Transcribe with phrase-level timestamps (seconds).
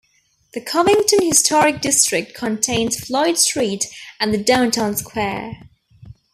[0.55, 3.85] The Covington Historic District contains Floyd Street
[4.19, 5.69] and the downtown square.